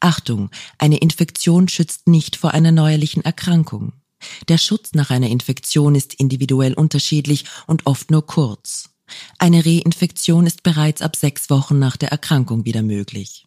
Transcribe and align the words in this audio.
Achtung, 0.00 0.50
eine 0.78 0.98
Infektion 0.98 1.68
schützt 1.68 2.08
nicht 2.08 2.36
vor 2.36 2.52
einer 2.52 2.72
neuerlichen 2.72 3.24
Erkrankung. 3.24 3.92
Der 4.48 4.58
Schutz 4.58 4.92
nach 4.92 5.10
einer 5.10 5.28
Infektion 5.28 5.94
ist 5.94 6.14
individuell 6.14 6.74
unterschiedlich 6.74 7.44
und 7.66 7.86
oft 7.86 8.10
nur 8.10 8.26
kurz. 8.26 8.90
Eine 9.38 9.64
Reinfektion 9.64 10.46
ist 10.46 10.62
bereits 10.62 11.02
ab 11.02 11.16
sechs 11.16 11.50
Wochen 11.50 11.78
nach 11.78 11.96
der 11.96 12.10
Erkrankung 12.10 12.64
wieder 12.64 12.82
möglich. 12.82 13.46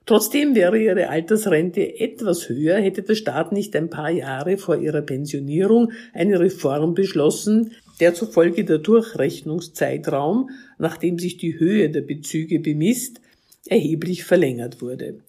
Trotzdem 0.05 0.53
wäre 0.53 0.77
ihre 0.77 1.09
Altersrente 1.09 1.99
etwas 1.99 2.47
höher, 2.47 2.77
hätte 2.77 3.01
der 3.01 3.15
Staat 3.15 3.51
nicht 3.51 3.75
ein 3.75 3.89
paar 3.89 4.11
Jahre 4.11 4.57
vor 4.57 4.77
ihrer 4.77 5.01
Pensionierung 5.01 5.91
eine 6.13 6.39
Reform 6.39 6.93
beschlossen, 6.93 7.71
der 7.99 8.13
zufolge 8.13 8.65
der 8.65 8.79
Durchrechnungszeitraum, 8.79 10.49
nachdem 10.77 11.19
sich 11.19 11.37
die 11.37 11.59
Höhe 11.59 11.89
der 11.89 12.01
Bezüge 12.01 12.59
bemisst, 12.59 13.21
erheblich 13.65 14.23
verlängert 14.23 14.81
wurde. 14.81 15.19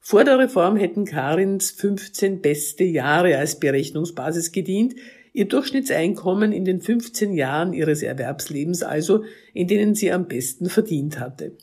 Vor 0.00 0.24
der 0.24 0.38
Reform 0.38 0.76
hätten 0.76 1.04
Karins 1.04 1.70
15 1.70 2.40
beste 2.40 2.84
Jahre 2.84 3.36
als 3.36 3.60
Berechnungsbasis 3.60 4.52
gedient, 4.52 4.94
ihr 5.32 5.46
Durchschnittseinkommen 5.46 6.52
in 6.52 6.64
den 6.64 6.80
15 6.80 7.34
Jahren 7.34 7.72
ihres 7.72 8.02
Erwerbslebens 8.02 8.82
also, 8.82 9.24
in 9.52 9.68
denen 9.68 9.94
sie 9.94 10.10
am 10.10 10.26
besten 10.26 10.70
verdient 10.70 11.20
hatte. 11.20 11.56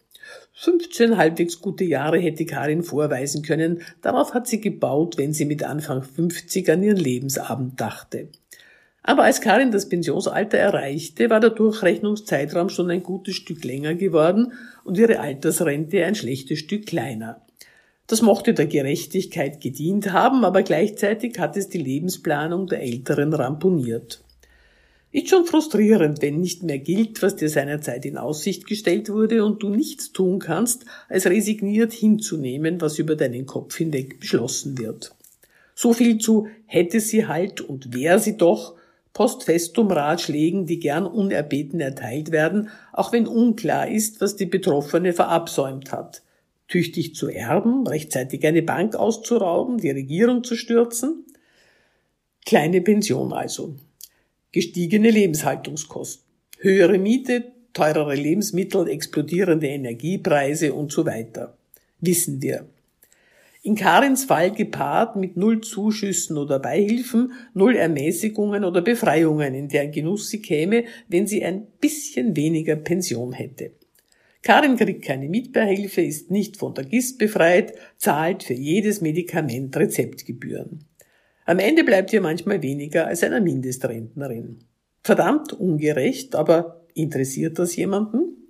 15 0.53 1.17
halbwegs 1.17 1.59
gute 1.59 1.83
Jahre 1.83 2.17
hätte 2.17 2.45
Karin 2.45 2.83
vorweisen 2.83 3.41
können, 3.41 3.81
darauf 4.01 4.33
hat 4.33 4.47
sie 4.47 4.61
gebaut, 4.61 5.17
wenn 5.17 5.33
sie 5.33 5.45
mit 5.45 5.63
Anfang 5.63 6.03
50 6.03 6.69
an 6.71 6.83
ihren 6.83 6.97
Lebensabend 6.97 7.81
dachte. 7.81 8.29
Aber 9.07 9.21
als 9.23 9.39
Karin 9.39 9.71
das 9.71 9.87
Pensionsalter 9.87 10.57
erreichte, 10.57 11.29
war 11.29 11.39
der 11.39 11.51
Durchrechnungszeitraum 11.51 12.69
schon 12.69 12.89
ein 12.89 13.03
gutes 13.03 13.35
Stück 13.35 13.63
länger 13.63 13.93
geworden 13.93 14.53
und 14.83 14.97
ihre 14.97 15.19
Altersrente 15.19 16.03
ein 16.03 16.15
schlechtes 16.15 16.57
Stück 16.57 16.87
kleiner. 16.87 17.45
Das 18.07 18.23
mochte 18.23 18.55
der 18.55 18.65
Gerechtigkeit 18.65 19.61
gedient 19.61 20.11
haben, 20.11 20.43
aber 20.43 20.63
gleichzeitig 20.63 21.37
hat 21.37 21.55
es 21.55 21.69
die 21.69 21.77
Lebensplanung 21.77 22.65
der 22.65 22.81
Älteren 22.81 23.31
ramponiert. 23.33 24.23
Ist 25.11 25.29
schon 25.29 25.45
frustrierend, 25.45 26.23
wenn 26.23 26.41
nicht 26.41 26.63
mehr 26.63 26.79
gilt, 26.79 27.21
was 27.21 27.35
dir 27.35 27.47
seinerzeit 27.47 28.05
in 28.05 28.17
Aussicht 28.17 28.65
gestellt 28.65 29.09
wurde 29.09 29.45
und 29.45 29.61
du 29.61 29.69
nichts 29.69 30.13
tun 30.13 30.39
kannst, 30.39 30.85
als 31.09 31.27
resigniert 31.27 31.93
hinzunehmen, 31.93 32.81
was 32.81 32.97
über 32.97 33.15
deinen 33.15 33.45
Kopf 33.45 33.77
hinweg 33.77 34.19
beschlossen 34.19 34.79
wird. 34.79 35.13
So 35.75 35.93
viel 35.93 36.17
zu 36.17 36.47
hätte 36.65 36.99
sie 36.99 37.27
halt 37.27 37.61
und 37.61 37.93
wär 37.93 38.17
sie 38.17 38.37
doch 38.37 38.75
Postfestum 39.15 39.91
Ratschlägen, 39.91 40.65
die 40.65 40.77
gern 40.77 41.05
unerbeten 41.05 41.79
erteilt 41.79 42.31
werden, 42.31 42.67
auch 42.91 43.13
wenn 43.13 43.27
unklar 43.27 43.87
ist, 43.89 44.19
was 44.19 44.35
die 44.35 44.45
Betroffene 44.45 45.13
verabsäumt 45.13 45.93
hat. 45.93 46.21
Tüchtig 46.67 47.15
zu 47.15 47.29
erben, 47.29 47.87
rechtzeitig 47.87 48.45
eine 48.45 48.61
Bank 48.61 48.97
auszurauben, 48.97 49.77
die 49.77 49.91
Regierung 49.91 50.43
zu 50.43 50.57
stürzen? 50.57 51.25
Kleine 52.45 52.81
Pension 52.81 53.31
also. 53.31 53.77
Gestiegene 54.51 55.11
Lebenshaltungskosten. 55.11 56.25
Höhere 56.59 56.97
Miete, 56.97 57.53
teurere 57.71 58.15
Lebensmittel, 58.15 58.89
explodierende 58.89 59.67
Energiepreise 59.67 60.73
und 60.73 60.91
so 60.91 61.05
weiter. 61.05 61.55
Wissen 62.01 62.41
wir. 62.41 62.67
In 63.65 63.73
Karins 63.73 64.25
Fall 64.25 64.51
gepaart 64.51 65.15
mit 65.15 65.37
null 65.37 65.61
Zuschüssen 65.61 66.37
oder 66.37 66.59
Beihilfen, 66.59 67.31
null 67.55 67.75
Ermäßigungen 67.75 68.63
oder 68.63 68.83
Befreiungen, 68.83 69.55
in 69.55 69.69
deren 69.69 69.91
Genuss 69.91 70.29
sie 70.29 70.39
käme, 70.39 70.83
wenn 71.07 71.25
sie 71.25 71.43
ein 71.43 71.65
bisschen 71.81 72.35
weniger 72.35 72.75
Pension 72.75 73.33
hätte. 73.33 73.71
Karin 74.43 74.75
kriegt 74.75 75.03
keine 75.03 75.29
Mietbeihilfe, 75.29 76.03
ist 76.03 76.29
nicht 76.29 76.57
von 76.57 76.75
der 76.75 76.85
GIST 76.85 77.17
befreit, 77.17 77.73
zahlt 77.97 78.43
für 78.43 78.53
jedes 78.53 79.01
Medikament 79.01 79.75
Rezeptgebühren. 79.75 80.85
Am 81.45 81.57
Ende 81.57 81.83
bleibt 81.83 82.13
ihr 82.13 82.21
manchmal 82.21 82.61
weniger 82.61 83.07
als 83.07 83.23
einer 83.23 83.41
Mindestrentnerin. 83.41 84.59
Verdammt 85.03 85.53
ungerecht, 85.53 86.35
aber 86.35 86.85
interessiert 86.93 87.57
das 87.57 87.75
jemanden? 87.75 88.44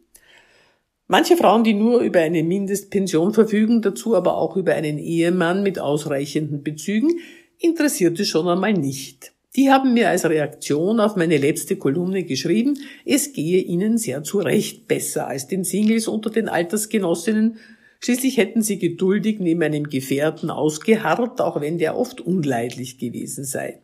Manche 1.07 1.38
Frauen, 1.38 1.63
die 1.63 1.75
nur 1.75 1.99
über 1.99 2.19
eine 2.21 2.41
Mindestpension 2.41 3.33
verfügen, 3.33 3.83
dazu 3.83 4.16
aber 4.16 4.38
auch 4.38 4.57
über 4.57 4.73
einen 4.73 4.97
Ehemann 4.97 5.61
mit 5.61 5.77
ausreichenden 5.77 6.63
Bezügen, 6.63 7.19
interessiert 7.59 8.19
es 8.19 8.28
schon 8.28 8.47
einmal 8.47 8.73
nicht. 8.73 9.31
Die 9.55 9.69
haben 9.69 9.93
mir 9.93 10.09
als 10.09 10.25
Reaktion 10.25 10.99
auf 10.99 11.16
meine 11.16 11.37
letzte 11.37 11.78
Kolumne 11.78 12.23
geschrieben, 12.23 12.78
es 13.05 13.34
gehe 13.34 13.61
ihnen 13.61 13.97
sehr 13.97 14.23
zu 14.23 14.40
Recht 14.40 14.87
besser 14.87 15.28
als 15.28 15.47
den 15.47 15.63
Singles 15.63 16.07
unter 16.07 16.29
den 16.29 16.49
Altersgenossinnen. 16.49 17.58
Schließlich 17.99 18.37
hätten 18.37 18.63
sie 18.63 18.79
geduldig 18.79 19.40
neben 19.40 19.61
einem 19.63 19.85
Gefährten 19.85 20.49
ausgeharrt, 20.49 21.40
auch 21.40 21.61
wenn 21.61 21.78
der 21.78 21.97
oft 21.97 22.19
unleidlich 22.19 22.97
gewesen 22.97 23.46
sei. 23.46 23.79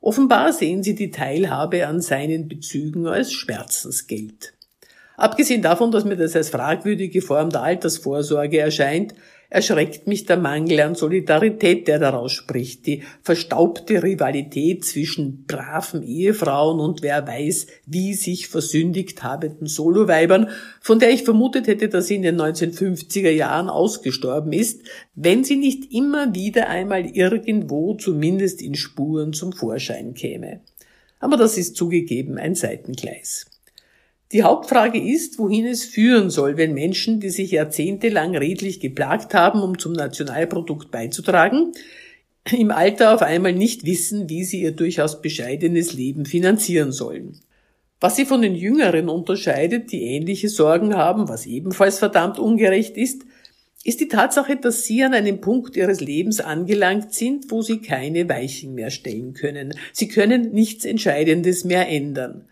Offenbar 0.00 0.52
sehen 0.52 0.82
sie 0.82 0.96
die 0.96 1.12
Teilhabe 1.12 1.86
an 1.86 2.00
seinen 2.00 2.48
Bezügen 2.48 3.06
als 3.06 3.32
Schmerzensgeld. 3.32 4.52
Abgesehen 5.16 5.62
davon, 5.62 5.90
dass 5.90 6.04
mir 6.04 6.16
das 6.16 6.36
als 6.36 6.50
fragwürdige 6.50 7.22
Form 7.22 7.50
der 7.50 7.62
Altersvorsorge 7.62 8.58
erscheint, 8.58 9.14
erschreckt 9.52 10.06
mich 10.06 10.24
der 10.24 10.38
Mangel 10.38 10.80
an 10.80 10.94
Solidarität, 10.94 11.86
der 11.86 11.98
daraus 11.98 12.32
spricht, 12.32 12.86
die 12.86 13.02
verstaubte 13.20 14.02
Rivalität 14.02 14.82
zwischen 14.82 15.44
braven 15.44 16.02
Ehefrauen 16.02 16.80
und 16.80 17.02
wer 17.02 17.26
weiß, 17.26 17.66
wie 17.84 18.14
sich 18.14 18.48
versündigt 18.48 19.22
habenden 19.22 19.66
Soloweibern, 19.66 20.48
von 20.80 20.98
der 20.98 21.10
ich 21.10 21.24
vermutet 21.24 21.66
hätte, 21.66 21.90
dass 21.90 22.06
sie 22.06 22.16
in 22.16 22.22
den 22.22 22.40
1950er 22.40 23.30
Jahren 23.30 23.68
ausgestorben 23.68 24.54
ist, 24.54 24.80
wenn 25.14 25.44
sie 25.44 25.56
nicht 25.56 25.92
immer 25.92 26.34
wieder 26.34 26.68
einmal 26.68 27.04
irgendwo 27.04 27.94
zumindest 27.94 28.62
in 28.62 28.74
Spuren 28.74 29.34
zum 29.34 29.52
Vorschein 29.52 30.14
käme. 30.14 30.60
Aber 31.20 31.36
das 31.36 31.58
ist 31.58 31.76
zugegeben 31.76 32.38
ein 32.38 32.54
Seitengleis. 32.54 33.51
Die 34.32 34.42
Hauptfrage 34.42 34.98
ist, 34.98 35.38
wohin 35.38 35.66
es 35.66 35.84
führen 35.84 36.30
soll, 36.30 36.56
wenn 36.56 36.72
Menschen, 36.72 37.20
die 37.20 37.28
sich 37.28 37.50
jahrzehntelang 37.50 38.34
redlich 38.34 38.80
geplagt 38.80 39.34
haben, 39.34 39.60
um 39.60 39.78
zum 39.78 39.92
Nationalprodukt 39.92 40.90
beizutragen, 40.90 41.72
im 42.50 42.70
Alter 42.70 43.14
auf 43.14 43.20
einmal 43.22 43.52
nicht 43.52 43.84
wissen, 43.84 44.30
wie 44.30 44.44
sie 44.44 44.62
ihr 44.62 44.72
durchaus 44.72 45.20
bescheidenes 45.20 45.92
Leben 45.92 46.24
finanzieren 46.24 46.92
sollen. 46.92 47.38
Was 48.00 48.16
sie 48.16 48.24
von 48.24 48.42
den 48.42 48.54
Jüngeren 48.54 49.08
unterscheidet, 49.08 49.92
die 49.92 50.02
ähnliche 50.02 50.48
Sorgen 50.48 50.96
haben, 50.96 51.28
was 51.28 51.46
ebenfalls 51.46 51.98
verdammt 51.98 52.38
ungerecht 52.38 52.96
ist, 52.96 53.22
ist 53.84 54.00
die 54.00 54.08
Tatsache, 54.08 54.56
dass 54.56 54.84
sie 54.84 55.04
an 55.04 55.12
einem 55.12 55.40
Punkt 55.40 55.76
ihres 55.76 56.00
Lebens 56.00 56.40
angelangt 56.40 57.12
sind, 57.12 57.50
wo 57.50 57.62
sie 57.62 57.78
keine 57.78 58.28
Weichen 58.28 58.74
mehr 58.74 58.90
stellen 58.90 59.34
können. 59.34 59.74
Sie 59.92 60.08
können 60.08 60.52
nichts 60.52 60.84
Entscheidendes 60.84 61.64
mehr 61.64 61.88
ändern. 61.88 62.46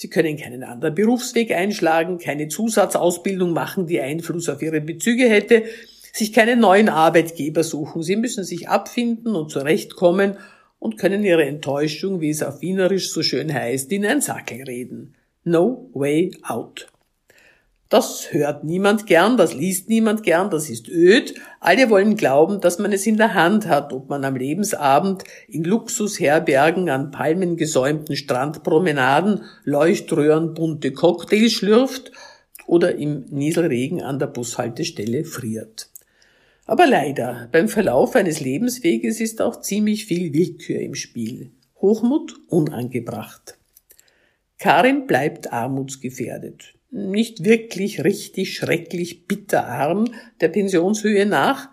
Sie 0.00 0.08
können 0.08 0.36
keinen 0.36 0.62
anderen 0.62 0.94
Berufsweg 0.94 1.50
einschlagen, 1.50 2.18
keine 2.18 2.46
Zusatzausbildung 2.46 3.52
machen, 3.52 3.88
die 3.88 4.00
Einfluss 4.00 4.48
auf 4.48 4.62
Ihre 4.62 4.80
Bezüge 4.80 5.28
hätte, 5.28 5.64
sich 6.12 6.32
keinen 6.32 6.60
neuen 6.60 6.88
Arbeitgeber 6.88 7.64
suchen. 7.64 8.04
Sie 8.04 8.14
müssen 8.14 8.44
sich 8.44 8.68
abfinden 8.68 9.34
und 9.34 9.50
zurechtkommen 9.50 10.36
und 10.78 10.98
können 10.98 11.24
Ihre 11.24 11.44
Enttäuschung, 11.44 12.20
wie 12.20 12.30
es 12.30 12.44
auf 12.44 12.62
Wienerisch 12.62 13.10
so 13.10 13.24
schön 13.24 13.52
heißt, 13.52 13.90
in 13.90 14.06
ein 14.06 14.20
Sackel 14.20 14.62
reden. 14.62 15.16
No 15.42 15.90
way 15.94 16.30
out. 16.44 16.86
Das 17.88 18.34
hört 18.34 18.64
niemand 18.64 19.06
gern, 19.06 19.38
das 19.38 19.54
liest 19.54 19.88
niemand 19.88 20.22
gern, 20.22 20.50
das 20.50 20.68
ist 20.68 20.90
öd. 20.90 21.34
Alle 21.58 21.88
wollen 21.88 22.16
glauben, 22.18 22.60
dass 22.60 22.78
man 22.78 22.92
es 22.92 23.06
in 23.06 23.16
der 23.16 23.32
Hand 23.32 23.66
hat, 23.66 23.94
ob 23.94 24.10
man 24.10 24.26
am 24.26 24.36
Lebensabend 24.36 25.24
in 25.48 25.64
Luxusherbergen 25.64 26.90
an 26.90 27.10
palmengesäumten 27.10 28.14
Strandpromenaden 28.14 29.44
Leuchtröhren 29.64 30.52
bunte 30.52 30.92
Cocktails 30.92 31.52
schlürft 31.52 32.12
oder 32.66 32.94
im 32.96 33.24
Nieselregen 33.30 34.02
an 34.02 34.18
der 34.18 34.26
Bushaltestelle 34.26 35.24
friert. 35.24 35.88
Aber 36.66 36.86
leider, 36.86 37.48
beim 37.52 37.68
Verlauf 37.68 38.14
eines 38.14 38.40
Lebensweges 38.40 39.18
ist 39.18 39.40
auch 39.40 39.62
ziemlich 39.62 40.04
viel 40.04 40.34
Willkür 40.34 40.78
im 40.78 40.94
Spiel. 40.94 41.52
Hochmut 41.80 42.34
unangebracht. 42.48 43.56
Karin 44.58 45.06
bleibt 45.06 45.50
armutsgefährdet 45.50 46.74
nicht 46.90 47.44
wirklich 47.44 48.04
richtig 48.04 48.54
schrecklich 48.54 49.26
bitterarm 49.26 50.06
der 50.40 50.48
Pensionshöhe 50.48 51.26
nach, 51.26 51.68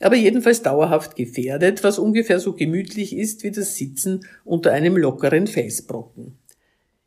aber 0.00 0.16
jedenfalls 0.16 0.62
dauerhaft 0.62 1.16
gefährdet, 1.16 1.84
was 1.84 1.98
ungefähr 1.98 2.40
so 2.40 2.54
gemütlich 2.54 3.16
ist 3.16 3.44
wie 3.44 3.50
das 3.50 3.76
Sitzen 3.76 4.26
unter 4.44 4.72
einem 4.72 4.96
lockeren 4.96 5.46
Felsbrocken. 5.46 6.38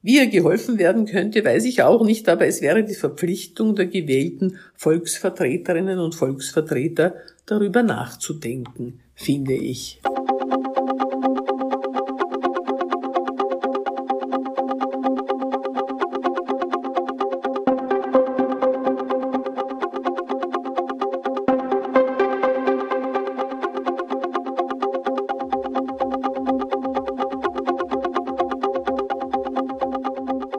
Wie 0.02 0.18
ihr 0.18 0.28
geholfen 0.28 0.78
werden 0.78 1.06
könnte, 1.08 1.44
weiß 1.44 1.66
ich 1.66 1.82
auch 1.82 2.06
nicht, 2.06 2.30
aber 2.30 2.46
es 2.46 2.62
wäre 2.62 2.84
die 2.84 2.94
Verpflichtung 2.94 3.76
der 3.76 3.88
gewählten 3.88 4.60
Volksvertreterinnen 4.76 6.00
und 6.00 6.14
Volksvertreter, 6.14 7.16
darüber 7.48 7.82
nachzudenken, 7.82 9.00
finde 9.16 9.56
ich. 9.56 10.02